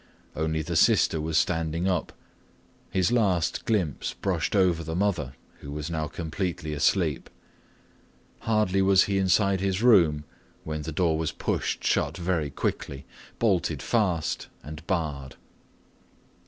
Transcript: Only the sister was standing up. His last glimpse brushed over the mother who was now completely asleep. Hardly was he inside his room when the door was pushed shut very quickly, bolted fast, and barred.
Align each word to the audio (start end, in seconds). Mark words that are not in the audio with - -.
Only 0.35 0.63
the 0.63 0.75
sister 0.75 1.21
was 1.21 1.37
standing 1.37 1.87
up. 1.87 2.11
His 2.89 3.11
last 3.11 3.65
glimpse 3.65 4.15
brushed 4.15 4.55
over 4.55 4.83
the 4.83 4.95
mother 4.95 5.35
who 5.59 5.71
was 5.71 5.91
now 5.91 6.07
completely 6.07 6.73
asleep. 6.73 7.29
Hardly 8.39 8.81
was 8.81 9.03
he 9.03 9.19
inside 9.19 9.59
his 9.61 9.83
room 9.83 10.23
when 10.63 10.81
the 10.81 10.91
door 10.91 11.19
was 11.19 11.31
pushed 11.31 11.83
shut 11.83 12.17
very 12.17 12.49
quickly, 12.49 13.05
bolted 13.37 13.83
fast, 13.83 14.47
and 14.63 14.83
barred. 14.87 15.35